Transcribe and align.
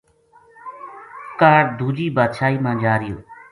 کاہڈ 1.39 1.65
دوجی 1.77 2.07
بادشاہی 2.17 2.57
ما 2.63 2.71
جا 2.81 2.93
رہیو 2.99 3.17